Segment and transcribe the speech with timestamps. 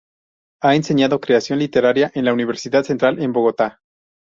[0.63, 3.81] Ha enseñado creación literaria en la Universidad Central en Bogotá.